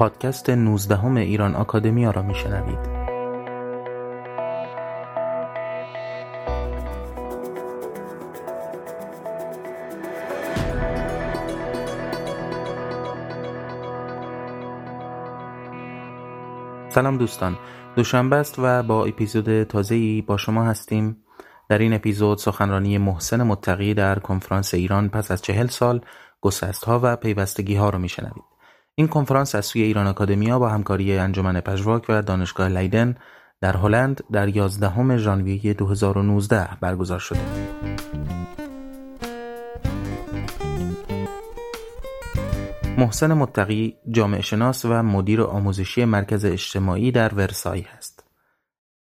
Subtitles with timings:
[0.00, 2.78] پادکست 19 ایران آکادمیا را میشنوید.
[16.88, 17.56] سلام دوستان.
[17.96, 21.16] دوشنبه است و با اپیزود تازه‌ای با شما هستیم.
[21.68, 26.00] در این اپیزود سخنرانی محسن متقی در کنفرانس ایران پس از چهل سال
[26.40, 28.49] گسست ها و پیوستگی ها را میشنوید.
[29.00, 33.16] این کنفرانس از سوی ایران آکادمیا با همکاری انجمن پژواک و دانشگاه لیدن
[33.60, 37.40] در هلند در 11 ژانویه 2019 برگزار شده
[42.98, 48.24] محسن متقی جامعه شناس و مدیر آموزشی مرکز اجتماعی در ورسای است.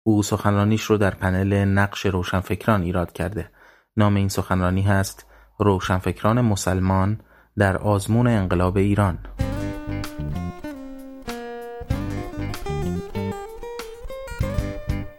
[0.04, 3.50] او سخنرانیش رو در پنل نقش روشنفکران ایراد کرده.
[3.98, 5.26] نام این سخنرانی هست
[5.60, 7.20] روشنفکران مسلمان
[7.58, 9.20] در آزمون انقلاب ایران.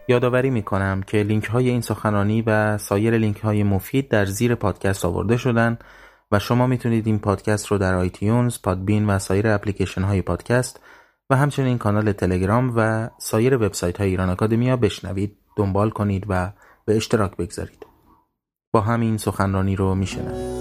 [0.09, 4.55] یادآوری می کنم که لینک های این سخنرانی و سایر لینک های مفید در زیر
[4.55, 5.77] پادکست آورده شدن
[6.31, 10.79] و شما می‌تونید این پادکست رو در iTunes، Podbean و سایر اپلیکیشن های پادکست
[11.29, 16.51] و همچنین کانال تلگرام و سایر وبسایت های ایران آکادمیا بشنوید، دنبال کنید و
[16.85, 17.85] به اشتراک بگذارید.
[18.71, 20.58] با همین سخنرانی رو میشنوید.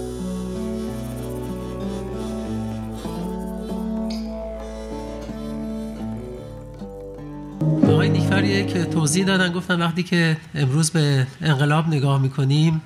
[8.40, 9.52] نیکفریه که توضیح دادن.
[9.52, 12.82] گفتن وقتی که امروز به انقلاب نگاه می‌کنیم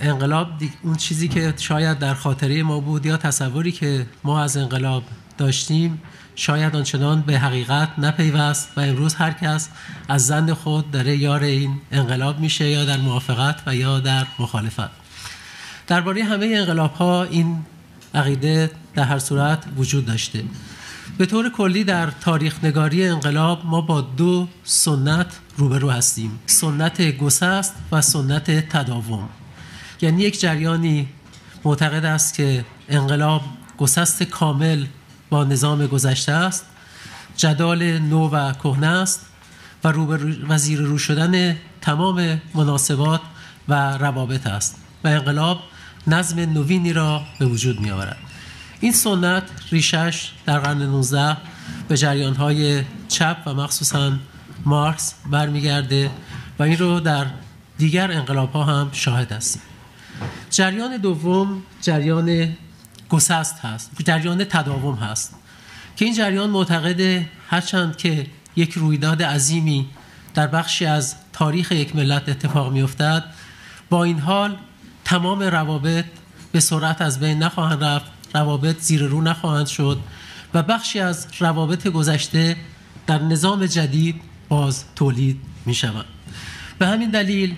[0.00, 0.48] انقلاب
[0.82, 5.02] اون چیزی که شاید در خاطره ما بود یا تصوری که ما از انقلاب
[5.38, 6.02] داشتیم
[6.34, 9.68] شاید آنچنان به حقیقت نپیوست و امروز هر کس
[10.08, 14.90] از زند خود داره یار این انقلاب میشه یا در موافقت و یا در مخالفت.
[15.86, 17.64] درباره همه انقلاب ها این
[18.14, 20.42] عقیده در هر صورت وجود داشته.
[21.18, 25.26] به طور کلی در تاریخ نگاری انقلاب ما با دو سنت
[25.56, 26.38] روبرو هستیم.
[26.46, 29.28] سنت گسست و سنت تداوم.
[30.00, 31.08] یعنی یک جریانی
[31.64, 33.42] معتقد است که انقلاب
[33.78, 34.86] گسست کامل
[35.30, 36.66] با نظام گذشته است
[37.36, 39.26] جدال نو و کهنه است
[39.84, 39.88] و
[40.48, 43.20] وزیر رو شدن تمام مناسبات
[43.68, 45.60] و روابط است و انقلاب
[46.06, 48.16] نظم نوینی را به وجود می آورد
[48.80, 51.36] این سنت ریشش در قرن 19
[51.88, 54.12] به جریانهای چپ و مخصوصا
[54.64, 56.10] مارکس برمیگرده
[56.58, 57.26] و این رو در
[57.78, 59.62] دیگر انقلاب ها هم شاهد هستیم.
[60.50, 62.56] جریان دوم جریان
[63.08, 65.34] گسست هست جریان تداوم هست
[65.96, 68.26] که این جریان معتقد هرچند که
[68.56, 69.88] یک رویداد عظیمی
[70.34, 73.24] در بخشی از تاریخ یک ملت اتفاق می افتد
[73.90, 74.56] با این حال
[75.04, 76.04] تمام روابط
[76.52, 80.00] به سرعت از بین نخواهند رفت روابط زیر رو نخواهند شد
[80.54, 82.56] و بخشی از روابط گذشته
[83.06, 86.04] در نظام جدید باز تولید می شوند
[86.78, 87.54] به همین دلیل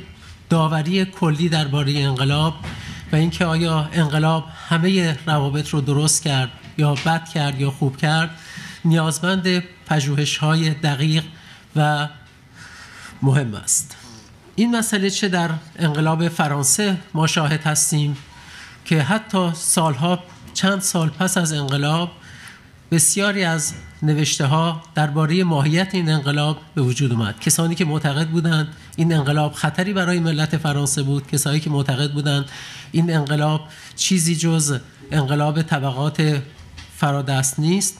[0.50, 2.54] داوری کلی درباره انقلاب
[3.12, 8.30] و اینکه آیا انقلاب همه روابط رو درست کرد یا بد کرد یا خوب کرد
[8.84, 11.24] نیازمند پژوهش های دقیق
[11.76, 12.08] و
[13.22, 13.96] مهم است.
[14.56, 18.16] این مسئله چه در انقلاب فرانسه ما شاهد هستیم
[18.84, 22.10] که حتی سالها چند سال پس از انقلاب
[22.90, 23.72] بسیاری از
[24.02, 27.40] نوشته ها درباره ماهیت این انقلاب به وجود اومد.
[27.40, 32.50] کسانی که معتقد بودند این انقلاب خطری برای ملت فرانسه بود کسانی که معتقد بودند
[32.92, 33.60] این انقلاب
[33.96, 34.78] چیزی جز
[35.10, 36.42] انقلاب طبقات
[36.96, 37.98] فرادست نیست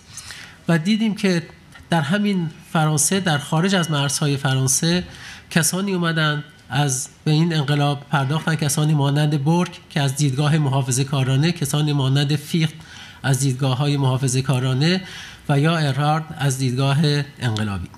[0.69, 1.42] و دیدیم که
[1.91, 5.04] در همین فرانسه در خارج از مرزهای فرانسه
[5.50, 11.53] کسانی اومدند از به این انقلاب پرداختن کسانی مانند برک که از دیدگاه محافظه کارانه
[11.53, 12.75] کسانی مانند فیخت
[13.23, 15.03] از دیدگاه های محافظه کارانه
[15.49, 16.99] و یا ارهارد از دیدگاه
[17.39, 17.89] انقلابی.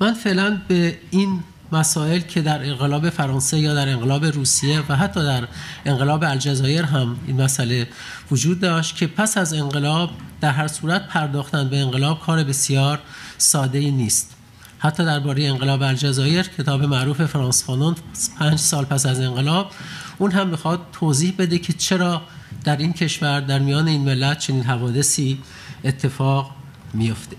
[0.00, 5.22] من فعلا به این مسائل که در انقلاب فرانسه یا در انقلاب روسیه و حتی
[5.22, 5.48] در
[5.84, 7.88] انقلاب الجزایر هم این مسئله
[8.30, 10.10] وجود داشت که پس از انقلاب
[10.40, 12.98] در هر صورت پرداختن به انقلاب کار بسیار
[13.38, 14.36] ساده نیست.
[14.82, 17.94] حتی درباره انقلاب الجزایر کتاب معروف فرانس فانون
[18.38, 19.70] پنج سال پس از انقلاب
[20.18, 22.22] اون هم می‌خواد توضیح بده که چرا
[22.64, 25.38] در این کشور در میان این ملت چنین حوادثی
[25.84, 26.50] اتفاق
[26.94, 27.36] میفته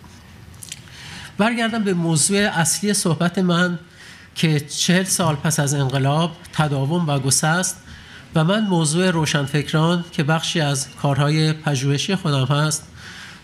[1.37, 3.79] برگردم به موضوع اصلی صحبت من
[4.35, 7.77] که چهل سال پس از انقلاب تداوم و گسست
[8.35, 12.90] و من موضوع روشنفکران که بخشی از کارهای پژوهشی خودم هست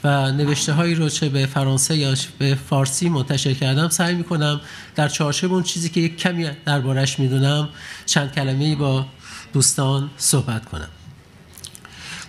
[0.07, 4.61] نوشته هایی رو چه به فرانسه یا به فارسی منتشر کردم سعی می‌کنم
[4.95, 7.69] در چارچوب اون چیزی که یک کمی دربارش می‌دونم
[8.05, 9.05] چند کلمه با
[9.53, 10.87] دوستان صحبت کنم.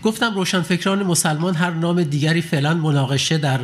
[0.03, 3.61] گفتم روشنفکران مسلمان هر نام دیگری فعلا مناقشه در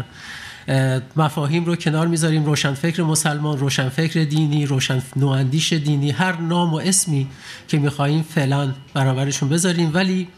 [1.17, 2.45] مفاهیم رو کنار می‌ذاریم.
[2.45, 7.29] روشنفکر مسلمان روشنفکر دینی روشن نواندیش دینی هر نام و اسمی
[7.69, 9.91] که می‌خواهیم فعلا برابرشون بذاریم.
[9.95, 10.29] ولی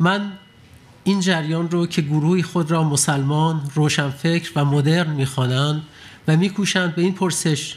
[0.00, 0.32] من
[1.04, 5.82] این جریان رو که گروهی خود را مسلمان روشنفکر و مدرن می‌خوانند
[6.28, 7.76] و میکوشند به این پرسش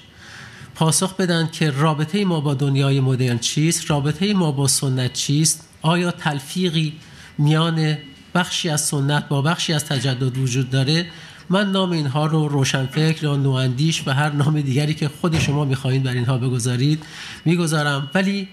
[0.76, 6.12] پاسخ بدن که رابطه ما با دنیای مدرن چیست رابطه ما با سنت چیست آیا
[6.12, 6.94] تلفیقی
[7.38, 7.98] میان
[8.36, 11.06] بخشی از سنت با بخشی از تجدد وجود داره؟
[11.50, 16.04] من نام اینها رو روشنفکر یا نواندیش و هر نام دیگری که خود شما می‌خواهید
[16.04, 17.04] بر اینها بگذارید
[17.46, 18.12] می‌گذارم.
[18.14, 18.48] ولی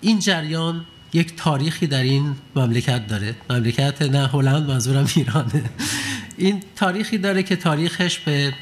[0.00, 0.84] این جریان
[1.16, 3.34] یک تاریخی در این مملکت داره.
[3.50, 5.64] مملکت نه هلند منظورم ایرانه
[6.36, 8.54] این تاریخی داره که تاریخش به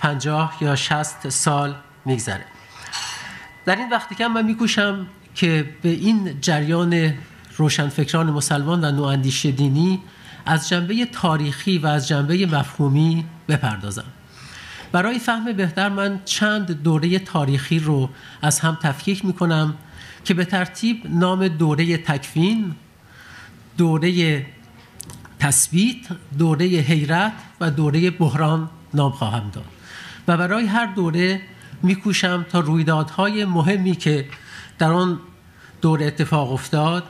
[0.00, 1.74] پنجاه یا شست سال
[2.04, 2.44] میگذره.
[3.66, 7.14] در این وقتی که من میکوشم که به این جریان
[7.56, 10.02] روشنفکران مسلمان و نواندیش دینی
[10.46, 14.04] از جنبه تاریخی و از جنبه مفهومی بپردازم.
[14.92, 18.10] برای فهم بهتر من چند دوره تاریخی رو
[18.42, 19.74] از هم تفکیک می‌کنم
[20.24, 22.74] که به ترتیب نام دوره تکوین
[23.78, 24.46] دوره
[25.38, 25.96] تثبیت
[26.38, 29.64] دوره حیرت و دوره بحران نام خواهم داد.
[30.28, 31.40] و برای هر دوره
[31.82, 34.26] میکوشم تا رویدادهای مهمی که
[34.78, 35.20] در آن
[35.82, 37.04] دوره اتفاق افتاد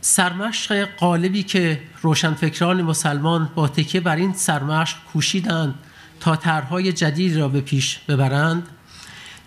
[0.00, 5.74] سرمشق قالبی که روشنفکران مسلمان با تکیه بر این سرمشق کوشیدند
[6.20, 8.68] تا طرحهای جدید را به پیش ببرند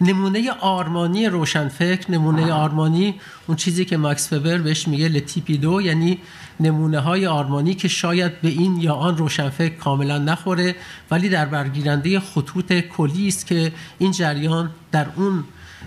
[0.01, 3.15] نمونه آرمانی روشنفکر نمونه آرمانی
[3.47, 6.19] اون چیزی که ماکس فبر بهش میگه لتیپی دو یعنی
[6.59, 10.75] نمونه های آرمانی که شاید به این یا آن روشنفکر کاملا نخوره
[11.11, 15.43] ولی در برگیرنده خطوط کلی است که این جریان در اون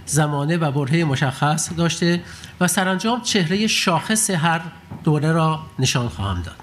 [0.07, 2.21] زمانه و برهه مشخص داشته
[2.61, 4.61] و سرانجام چهره شاخص هر
[5.05, 6.57] دوره را نشان خواهم داد.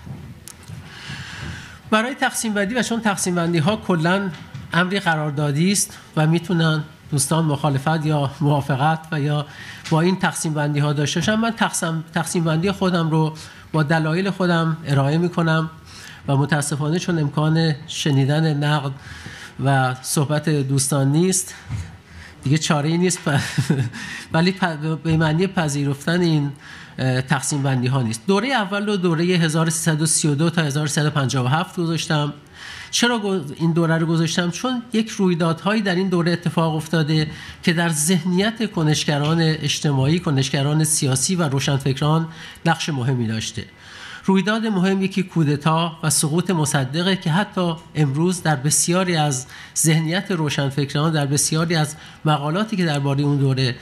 [1.91, 4.29] برای تقسیم بندی و چون تقسیم بندی ها کلا
[4.73, 9.45] امری قراردادی است و می‌تونن دوستان مخالفت یا موافقت و یا
[9.89, 11.35] با این تقسیم بندی ها داشته باشم.
[11.35, 13.33] من تقسیم, تقسیم بندی خودم رو
[13.71, 15.69] با دلایل خودم ارائه می کنم
[16.27, 18.91] و متاسفانه چون امکان شنیدن نقد
[19.65, 21.53] و صحبت دوستان نیست
[22.45, 23.19] دیگه چاره ای نیست.
[24.33, 24.55] ولی
[25.03, 26.51] به معنی پذیرفتن این
[27.21, 28.21] تقسیم بندی ها نیست.
[28.27, 32.33] دوره اول رو دوره 1332 تا 1357 گذاشتم.
[32.95, 37.27] چرا این دوره رو گذاشتم؟ چون یک رویدادهایی در این دوره اتفاق افتاده
[37.63, 42.27] که در ذهنیت کنشگران اجتماعی کنشگران سیاسی و روشنفکران
[42.65, 43.65] نقش مهمی داشته.
[44.25, 49.45] رویداد مهمی که کودتا و سقوط مصدقه که حتی امروز در بسیاری از
[49.77, 51.95] ذهنیت روشنفکران در بسیاری از
[52.25, 53.75] مقالاتی که درباره اون دوره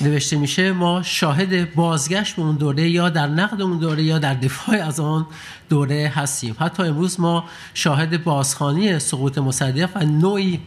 [0.00, 4.34] نوشته میشه ما شاهد بازگشت به اون دوره یا در نقد اون دوره یا در
[4.34, 5.26] دفاع از آن
[5.68, 6.56] دوره هستیم.
[6.60, 10.60] حتی امروز ما شاهد بازخانی سقوط مصدق و نوعی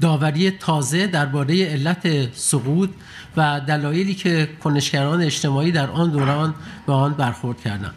[0.00, 2.90] داوری تازه درباره علت سقوط
[3.36, 6.54] و دلایلی که کنشگران اجتماعی در آن دوران
[6.86, 7.94] به آن برخورد کردند.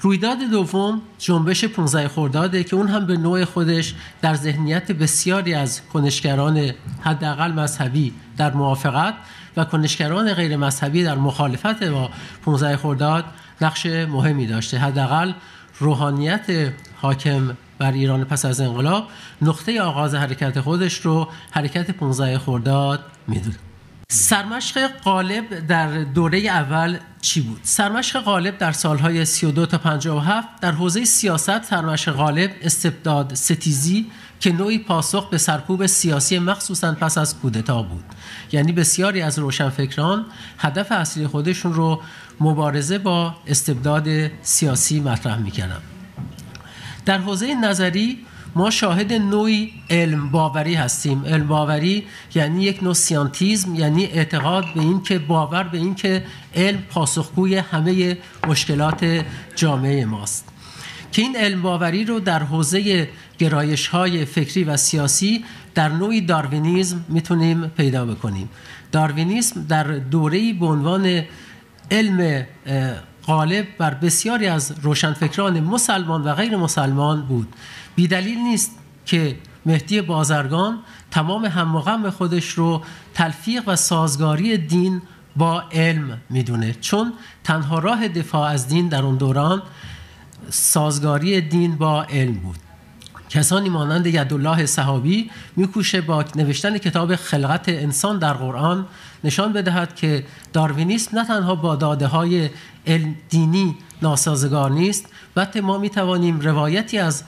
[0.00, 5.80] رویداد دوم جنبش 15 خرداده که اون هم به نوع خودش در ذهنیت بسیاری از
[5.92, 6.70] کنشگران
[7.00, 9.14] حداقل مذهبی در موافقت
[9.56, 12.10] و کنشگران غیر مذهبی در مخالفت با
[12.44, 13.24] 15 خرداد
[13.60, 14.78] نقش مهمی داشته.
[14.78, 15.32] حداقل
[15.78, 19.08] روحانیت حاکم بر ایران پس از انقلاب
[19.42, 23.54] نقطه آغاز حرکت خودش رو حرکت 15 خرداد میدود
[24.08, 30.72] سرمشق غالب در دوره اول چی بود؟ سرمشق غالب در سالهای 32 تا 57 در
[30.72, 34.06] حوزه سیاست سرمشق غالب استبداد ستیزی
[34.40, 38.04] که نوعی پاسخ به سرکوب سیاسی مخصوصا پس از کودتا بود
[38.52, 40.26] یعنی بسیاری از روشنفکران
[40.58, 42.02] هدف اصلی خودشون رو
[42.40, 44.08] مبارزه با استبداد
[44.42, 45.80] سیاسی مطرح می‌کنن
[47.04, 48.18] در حوزه نظری
[48.56, 51.24] ما شاهد نوعی علم باوری هستیم.
[51.24, 56.24] علم باوری یعنی یک نوع سیانتیزم یعنی اعتقاد به این که باور به این که
[56.54, 59.24] علم پاسخگوی همه مشکلات
[59.56, 60.48] جامعه ماست.
[61.12, 63.08] که این علم باوری رو در حوزه
[63.38, 65.44] گرایش های فکری و سیاسی
[65.74, 68.48] در نوعی داروینیزم می‌تونیم پیدا بکنیم.
[68.92, 71.22] داروینیزم در دوره به عنوان
[71.90, 72.46] علم
[73.26, 77.48] غالب بر بسیاری از روشنفکران مسلمان و غیر مسلمان بود.
[77.96, 78.70] بیدلیل نیست
[79.06, 79.36] که
[79.66, 80.78] مهدی بازرگان
[81.10, 82.82] تمام هم خودش رو
[83.14, 85.02] تلفیق و سازگاری دین
[85.36, 86.76] با علم می‌دونه.
[86.80, 87.12] چون
[87.44, 89.62] تنها راه دفاع از دین در اون دوران
[90.50, 92.56] سازگاری دین با علم بود.
[93.30, 98.86] کسانی مانند یدالله صحابی میکوشه با نوشتن کتاب خلقت انسان در قرآن
[99.24, 102.50] نشان بدهد که داروینیسم نه تنها با داده های
[103.28, 107.24] دینی ناسازگار نیست بلکه ما می‌توانیم روایتی از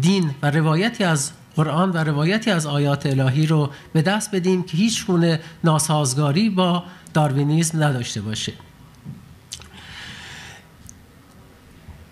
[0.00, 4.76] دین و روایتی از قرآن و روایتی از آیات الهی رو به دست بدیم که
[4.76, 8.52] هیچ گونه ناسازگاری با داروینیسم نداشته باشه.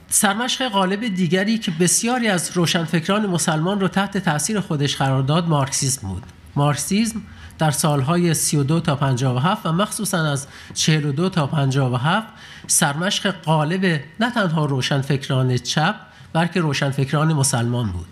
[0.08, 6.08] سرمشق غالب دیگری که بسیاری از روشنفکران مسلمان رو تحت تاثیر خودش قرار داد مارکسیسم
[6.08, 6.22] بود.
[6.56, 7.22] مارکسیسم
[7.58, 12.26] در سالهای 32 تا 57 و مخصوصا از 42 تا 57
[12.66, 15.94] سرمشق غالب نه تنها روشنفکران چپ
[16.32, 18.06] بلکه روشنفکران مسلمان بود.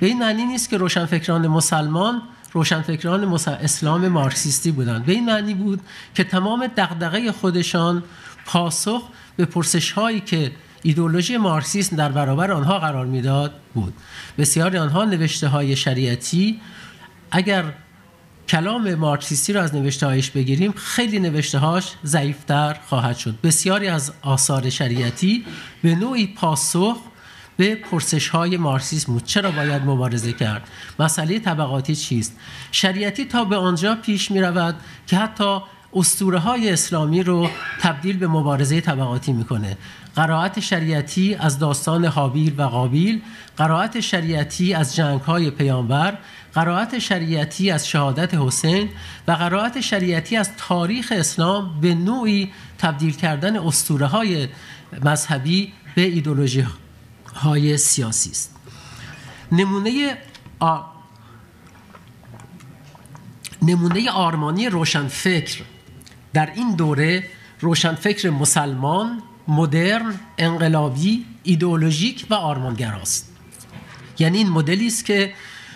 [0.00, 2.22] به این معنی نیست که روشنفکران مسلمان
[2.52, 5.04] روشنفکران اسلام مارکسیستی بودند.
[5.04, 5.80] به این معنی بود
[6.14, 8.02] که تمام دغدغه خودشان
[8.46, 9.02] پاسخ
[9.36, 13.94] به پرسش هایی که ایدولوژی مارکسیسم در برابر آنها قرار می‌داد بود.
[14.38, 16.60] بسیاری آنها نوشته های شریعتی
[17.30, 17.64] اگر
[18.48, 23.34] کلام مارکسیستی رو از نوشته هایش بگیریم خیلی نوشته هاش ضعیفتر خواهد شد.
[23.42, 25.44] بسیاری از آثار شریعتی
[25.82, 26.96] به نوعی پاسخ
[27.56, 32.36] به پرسش های مارکسیسم چرا باید مبارزه کرد؟ مسئله طبقاتی چیست؟
[32.72, 34.74] شریعتی تا به آنجا پیش می رود
[35.06, 35.58] که حتی
[35.94, 37.48] اسطوره های اسلامی رو
[37.80, 39.76] تبدیل به مبارزه طبقاتی می‌کنه.
[40.16, 43.22] قرائت شریعتی از داستان حابیل و قابیل
[43.56, 46.18] قرائت شریعتی از جنگ های پیامبر
[46.54, 48.88] قرائت شریعتی از شهادت حسین
[49.28, 54.48] و قرائت شریعتی از تاریخ اسلام به نوعی تبدیل کردن اسطوره های
[55.04, 56.66] مذهبی به ایدولوژی
[57.36, 58.56] های سیاسی است.
[59.52, 60.18] نمونه
[60.60, 60.80] آ...
[63.62, 65.62] نمونه آرمانی روشنفکر
[66.32, 67.24] در این دوره
[67.60, 73.32] روشنفکر مسلمان مدرن انقلابی ایدئولوژیک و آرمانگراست
[74.18, 75.34] یعنی این مدلی است که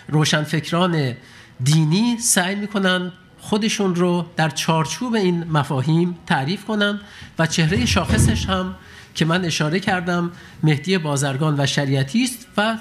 [0.09, 1.17] روشنفکران
[1.65, 7.01] دینی سعی می‌کنن خودشون رو در چارچوب این مفاهیم تعریف کنن
[7.39, 8.75] و چهره شاخصش هم
[9.21, 12.79] که من اشاره کردم مهدی بازرگان و شریعتی است و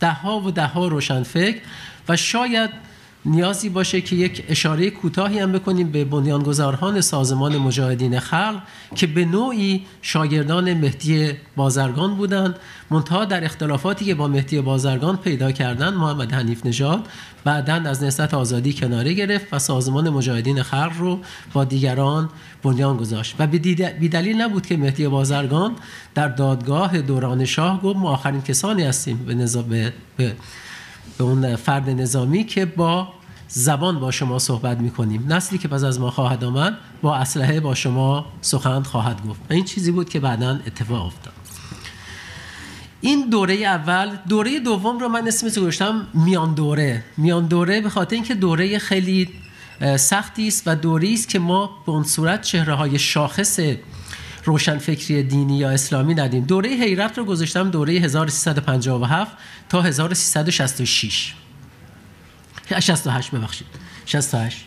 [0.00, 1.60] دهها و دهها روشنفکر
[2.08, 2.70] و شاید
[3.26, 8.62] نیازی باشه که یک اشاره کوتاهی هم بکنیم به بنیانگذاران سازمان مجاهدین خلق
[8.94, 12.58] که به نوعی شاگردان مهدی بازرگان بودند.
[12.90, 17.08] منتها در اختلافاتی که با مهدی بازرگان پیدا کردن محمد حنیف نژاد
[17.44, 21.20] بعدا از نسبت آزادی کناره گرفت و سازمان مجاهدین خلق رو
[21.52, 22.28] با دیگران
[22.62, 23.34] بنیان گذاشت.
[23.38, 25.76] و بی دلیل نبود که مهدی بازرگان
[26.14, 29.16] در دادگاه دوران شاه گفت ما آخرین کسانی هستیم
[29.68, 30.36] به, به,
[31.18, 33.08] به اون فرد نظامی که با
[33.48, 35.32] زبان با شما صحبت می‌کنیم.
[35.32, 39.40] نسلی که پس از ما خواهد آمد با اسلحه با شما سخن خواهد گفت.
[39.50, 41.32] این چیزی بود که بعدا اتفاق افتاد.
[43.00, 47.04] این دوره اول دوره دوم رو من اسمش گذاشتم میان دوره.
[47.16, 49.28] میان دوره به خاطر اینکه دوره خیلی
[49.96, 53.60] سختی است و دوره است که ما به اون صورت چهره های شاخص
[54.46, 56.44] روشنفکری دینی یا اسلامی ندیم.
[56.44, 59.36] دوره حیرت رو گذاشتم دوره 1357
[59.68, 61.34] تا 1366
[62.80, 63.66] 68 ببخشید.
[64.06, 64.64] 68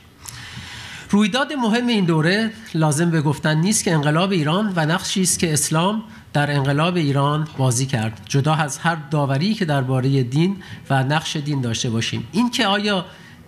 [1.09, 5.53] رویداد مهم این دوره لازم به گفتن نیست که انقلاب ایران و نقشی است که
[5.53, 8.21] اسلام در انقلاب ایران بازی کرد.
[8.29, 12.27] جدا از هر داوری که درباره دین و نقش دین داشته باشیم.
[12.31, 13.05] این که آیا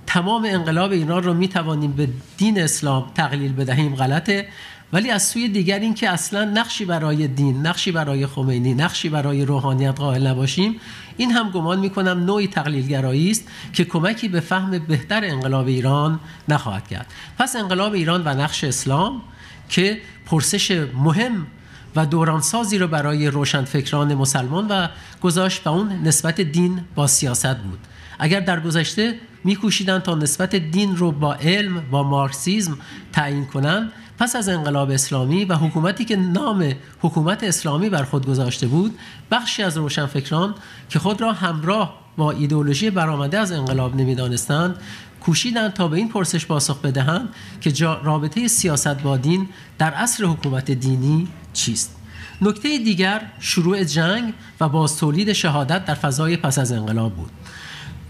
[0.08, 4.48] تمام انقلاب ایران رو می توانیم به دین اسلام تقلیل بدهیم غلطه.
[4.93, 9.46] ولی از سوی دیگر این که اصلا نقشی برای دین نقشی برای خمینی نقشی برای
[9.46, 10.79] روحانیت قائل نباشیم
[11.17, 16.88] این هم گمان می‌کنم نوعی تقلیلگرایی است که کمکی به فهم بهتر انقلاب ایران نخواهد
[16.88, 17.08] کرد.
[17.38, 19.22] پس انقلاب ایران و نقش اسلام
[19.70, 21.48] که پرسش مهم
[21.96, 24.88] و دورانسازی رو برای روشنفکران مسلمان و
[25.22, 27.79] گذاشت و اون نسبت دین با سیاست بود.
[28.23, 32.77] اگر در گذشته میکوشیدن تا نسبت دین رو با علم با مارکسیزم
[33.13, 38.67] تعیین کنند پس از انقلاب اسلامی و حکومتی که نام حکومت اسلامی بر خود گذاشته
[38.67, 38.99] بود
[39.31, 40.55] بخشی از روشنفکران
[40.89, 44.75] که خود را همراه با ایدئولوژی برآمده از انقلاب نمی‌دانستند
[45.21, 47.29] کوشیدند تا به این پرسش پاسخ بدهند
[47.61, 51.95] که رابطه سیاست با دین در عصر حکومت دینی چیست.
[52.41, 57.31] نکته دیگر شروع جنگ و باز تولید شهادت در فضای پس از انقلاب بود.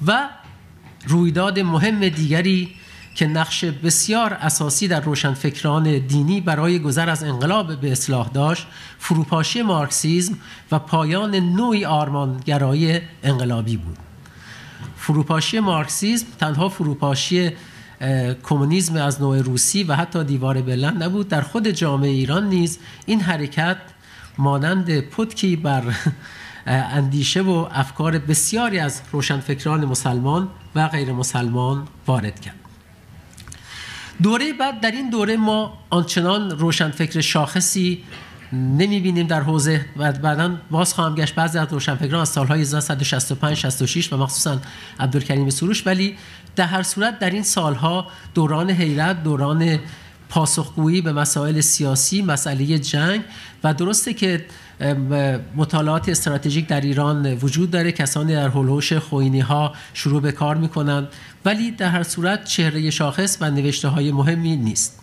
[0.08, 0.30] و
[1.08, 2.76] رویداد مهم دیگری
[3.16, 8.68] که نقش بسیار اساسی در روشنفکران دینی برای گذر از انقلاب به اصلاح داشت
[9.00, 10.38] فروپاشی مارکسیزم
[10.72, 13.98] و پایان نوعی آرمانگرایی انقلابی بود.
[14.98, 17.52] فروپاشی مارکسیزم تنها فروپاشی
[18.44, 23.22] کمونیسم از نوع روسی و حتی دیوار برلن نبود در خود جامعه ایران نیز این
[23.22, 23.78] حرکت
[24.38, 25.84] مانند پتکی بر
[26.68, 32.56] اندیشه و افکار بسیاری از روشنفکران مسلمان و غیر مسلمان وارد کرد.
[34.24, 38.04] دوره بعد در این دوره ما آنچنان روشنفکر شاخصی
[38.54, 44.14] نمی‌بینیم در حوزه و بعدا باز خواهم گشت بعضی از روشنفکران از سالهای 1965 66
[44.14, 44.60] و مخصوصا
[45.00, 46.18] عبدالکریم سروش ولی
[46.56, 49.80] در هر صورت در این سالها دوران حیرت دوران
[50.30, 53.22] پاسخگویی به مسائل سیاسی مسئله جنگ
[53.64, 54.46] و درسته که
[55.56, 57.92] مطالعات استراتژیک در ایران وجود داره.
[57.92, 61.08] کسانی در هلوش خوینی ها شروع به کار می‌کنند
[61.46, 65.01] ولی در هر صورت چهره شاخص و نوشته های مهمی نیست.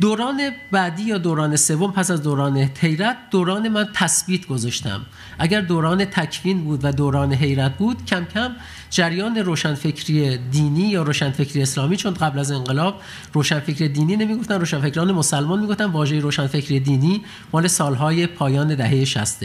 [0.00, 5.06] دوران بعدی یا دوران سوم پس از دوران حیرت دوران من تثبیت گذاشتم.
[5.38, 8.52] اگر دوران تکوین بود و دوران حیرت بود کم کم
[8.90, 13.00] جریان روشنفکری دینی یا روشنفکری اسلامی چون قبل از انقلاب
[13.32, 19.44] روشنفکری دینی نمی‌گفتن روشنفکران مسلمان می‌گفتن واژه روشنفکری دینی مال سالهای پایان دهه 60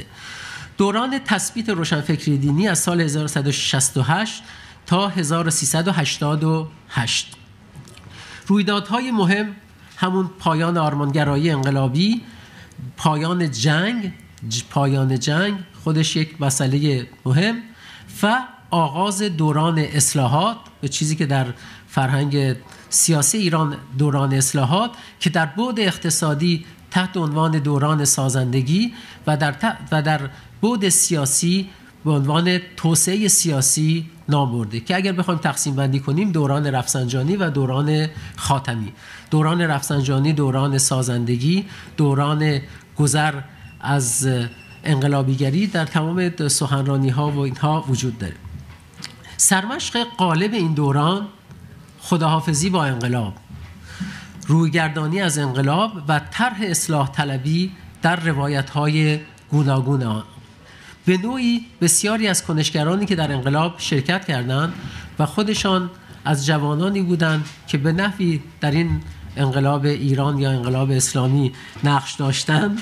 [0.77, 4.43] دوران تثبیت روشنفکری دینی از سال 1168
[4.85, 7.35] تا 1388
[8.47, 9.55] رویدادهای مهم
[9.99, 12.21] همون پایان آرمانگرایی انقلابی
[12.97, 14.13] پایان جنگ
[14.69, 15.53] پایان جنگ
[15.83, 17.55] خودش یک مسئله مهم
[18.23, 18.39] و
[18.71, 21.45] آغاز دوران اصلاحات به چیزی که در
[21.87, 22.55] فرهنگ
[22.89, 28.93] سیاسی ایران دوران اصلاحات که در بود اقتصادی تحت عنوان دوران سازندگی
[29.27, 29.55] و در,
[29.91, 30.29] و در
[30.61, 31.69] بود سیاسی
[32.05, 37.49] به عنوان توسعه سیاسی نام برده که اگر بخوایم تقسیم بندی کنیم دوران رفسنجانی و
[37.49, 38.93] دوران خاتمی.
[39.31, 41.65] دوران رفسنجانی دوران سازندگی
[41.97, 42.59] دوران
[42.97, 43.33] گذر
[43.81, 44.29] از
[44.83, 48.35] انقلابیگری در تمام سخنرانی ها و اینها وجود داره.
[49.37, 51.27] سرمشق قالب این دوران
[51.99, 53.33] خداحافظی با انقلاب
[54.47, 59.19] رویگردانی از انقلاب و طرح اصلاح طلبی در روایت های
[59.51, 60.03] گوناگون
[61.09, 64.73] به نوعی بسیاری از کنشگرانی که در انقلاب شرکت کردند
[65.19, 65.89] و خودشان
[66.25, 69.01] از جوانانی بودند که به نحوی در این
[69.37, 71.51] انقلاب ایران یا انقلاب اسلامی
[71.83, 72.81] نقش داشتند.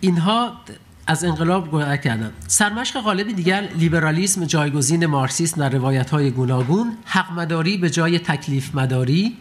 [0.00, 0.52] اینها
[1.06, 7.32] از انقلاب گویا کردن سرمشق غالب دیگر لیبرالیسم جایگزین مارکسیسم در روایت های گوناگون حق
[7.32, 9.36] مداری به جای تکلیف مداری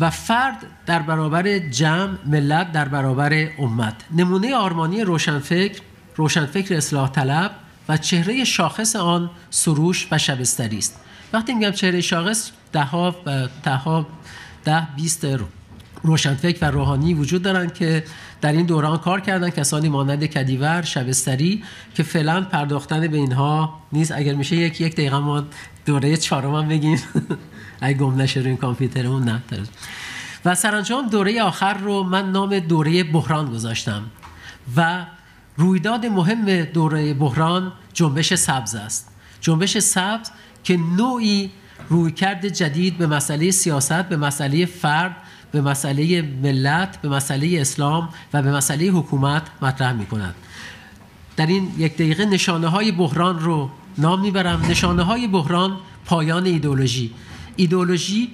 [0.00, 3.94] و فرد در برابر جمع ملت در برابر امت.
[4.16, 5.80] نمونه آرمانی روشنفکر
[6.16, 7.50] روشنفکر اصلاح طلب
[7.88, 11.00] و چهره شاخص آن سروش و شبستری است.
[11.32, 14.06] وقتی میگم چهره شاخص ده ها و ده
[14.64, 15.26] ده بیست
[16.02, 18.04] روشنفکر و روحانی وجود دارند که
[18.40, 24.12] در این دوران کار کردن کسانی مانند کدیور شبستری که فعلا پرداختن به اینها نیست.
[24.12, 25.44] اگر میشه یک یک دقیقه ما
[25.86, 26.98] دوره چهارم هم بگیم.
[27.80, 29.42] اگه گم نشه روی کامپیوترمون نه
[30.44, 34.02] و سرانجام دوره آخر رو من نام دوره بحران گذاشتم
[34.76, 35.06] و
[35.56, 39.10] رویداد مهم دوره بحران جنبش سبز است.
[39.40, 40.30] جنبش سبز
[40.64, 41.50] که نوعی
[41.88, 45.16] رویکرد جدید به مسئله سیاست به مسئله فرد
[45.52, 50.34] به مسئله ملت به مسئله اسلام و به مسئله حکومت مطرح می کند
[51.36, 54.66] در این یک دقیقه نشانه های بحران رو نام می‌برم.
[54.68, 57.14] نشانه های بحران پایان ایدولوژی
[57.58, 58.30] ایدولوژی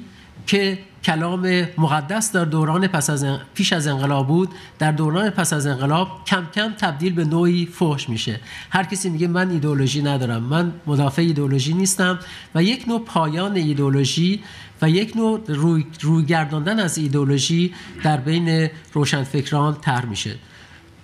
[0.46, 5.66] که کلام مقدس در دوران پس از پیش از انقلاب بود در دوران پس از
[5.66, 8.40] انقلاب کم کم تبدیل به نوعی فحش میشه.
[8.70, 12.18] هر کسی میگه من ایدولوژی ندارم من مدافع ایدولوژی نیستم
[12.54, 14.42] و یک نوع پایان ایدولوژی
[14.82, 20.34] و یک نوع روی, روی گرداندن از ایدولوژی در بین روشنفکران تر میشه.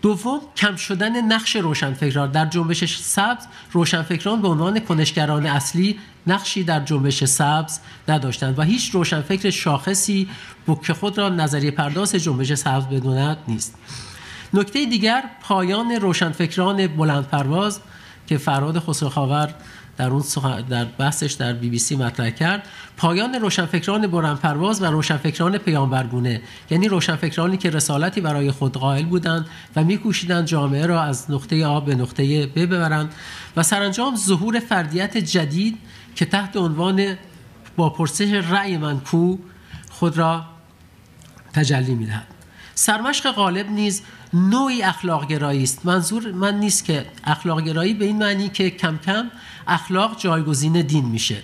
[0.02, 2.30] دوم کم شدن نقش روشنفکران.
[2.30, 8.90] در جنبش سبز روشنفکران به عنوان کنشگران اصلی نقشی در جنبش سبز نداشتند و هیچ
[8.90, 10.28] روشنفکر شاخصی
[10.82, 13.74] که خود را نظریه پرداز جنبش سبز بدوند نیست.
[14.54, 17.80] نکته دیگر پایان روشنفکران بلند پرواز
[18.26, 19.54] که فراد خسروخاور
[19.96, 20.22] در اون
[20.68, 22.68] در بحثش در بی بی سی مطرح کرد.
[22.96, 26.42] پایان روشنفکران پرواز و روشنفکران پیامبرگونه.
[26.70, 31.80] یعنی روشنفکرانی که رسالتی برای خود قائل بودند و میکوشیدند جامعه را از نقطه آ
[31.80, 33.14] به نقطه ب ببرند
[33.56, 35.78] و سرانجام ظهور فردیت جدید
[36.14, 37.16] که تحت عنوان
[37.76, 39.36] با پرسش رأی من کو
[39.90, 40.44] خود را
[41.52, 42.39] تجلی می‌دهد.
[42.80, 44.02] سرمشق غالب نیز
[44.34, 45.86] نوعی اخلاق گرایی است.
[45.86, 49.30] منظور من نیست که اخلاق گرایی به این معنی که کم کم
[49.66, 51.36] اخلاق جایگزین دین میشه.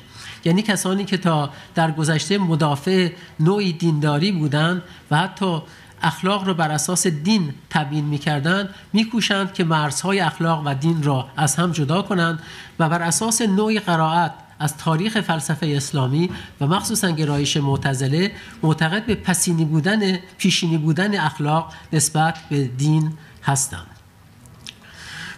[0.44, 5.62] یعنی کسانی که تا در گذشته مدافع نوعی دینداری بودند و حتی
[6.03, 11.57] اخلاق را بر اساس دین تبیین می‌کردند میکوشند که مرزهای اخلاق و دین را از
[11.57, 12.42] هم جدا کنند
[12.79, 19.14] و بر اساس نوعی قرائت از تاریخ فلسفه اسلامی و مخصوصا گرایش معتزله معتقد به
[19.14, 23.87] پسینی بودن پیشینی بودن اخلاق نسبت به دین هستند.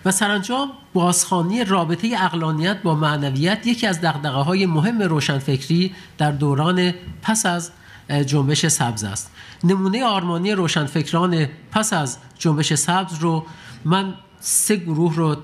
[0.04, 6.94] و سرانجام بازخانی رابطه اقلانیت با معنویت یکی از دقدقه های مهم روشنفکری در دوران
[7.22, 7.70] پس از
[8.26, 9.30] جنبش سبز است.
[9.64, 13.46] نمونه آرمانی روشنفکران پس از جنبش سبز رو
[13.84, 15.36] من سه گروه رو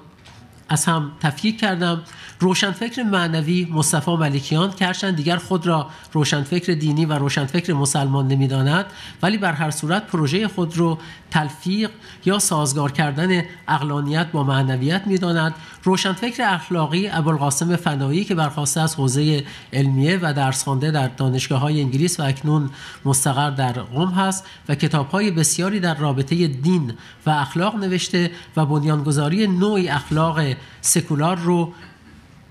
[0.69, 2.03] از هم تفکیک کردم.
[2.41, 8.87] روشنفکر معنوی مصطفی ملکیان که دیگر خود را روشنفکر دینی و روشنفکر مسلمان نمی‌داند
[9.23, 10.99] ولی بر هر صورت پروژه خود رو
[11.31, 11.91] تلفیق
[12.25, 15.55] یا سازگار کردن اقلانیت با معنویت می‌داند.
[15.83, 21.81] روشنفکر اخلاقی ابوالقاسم فنایی که برخواسته از حوزه علمیه و درس خوانده در دانشگاه های
[21.81, 22.71] انگلیس و اکنون
[23.05, 26.93] مستقر در قم هست و کتاب های بسیاری در رابطه دین
[27.27, 30.41] و اخلاق نوشته و بنیانگذاری نوعی اخلاق
[30.81, 31.73] سکولار رو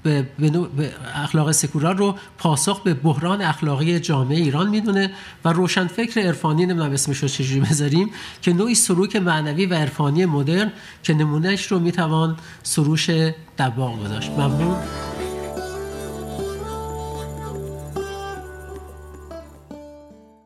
[0.03, 0.27] به,
[1.15, 5.11] اخلاق سکولار رو پاسخ به بحران اخلاقی جامعه ایران می‌دونه
[5.45, 8.11] و روشنفکر عرفانی نمی‌دونم اسمش رو چجوری بذاریم
[8.41, 10.71] که نوعی سروک معنوی و عرفانی مدرن
[11.03, 13.09] که نمونهش رو می‌توان سروش
[13.57, 14.31] دباغ گذاشت.
[14.31, 14.77] ممنون.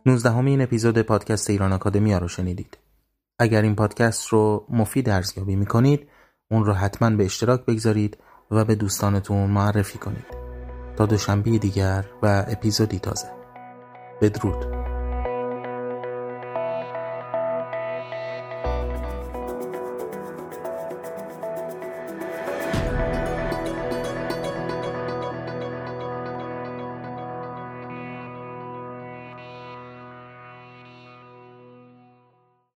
[0.06, 2.78] نوزدهم این اپیزود پادکست ایران آکادمیا رو شنیدید.
[3.40, 6.08] اگر این پادکست رو مفید ارزیابی می‌کنید
[6.52, 8.18] اون رو حتما به اشتراک بگذارید
[8.52, 10.26] و به دوستانتون معرفی کنید.
[10.98, 13.28] تا دوشنبه دیگر و اپیزودی تازه.
[14.22, 14.77] بدرود.